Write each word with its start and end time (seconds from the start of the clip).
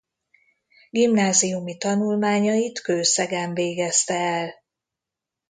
Gimnáziumi 0.89 1.77
tanulmányait 1.77 2.81
Kőszegen 2.81 3.53
végezte 3.53 4.13
el. 4.13 4.53